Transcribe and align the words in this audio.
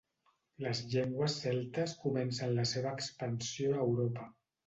Les 0.67 0.79
llengües 0.93 1.35
celtes 1.41 1.93
comencen 2.05 2.55
la 2.61 2.65
seva 2.71 2.95
expansió 3.01 3.75
a 3.77 3.85
Europa. 3.85 4.27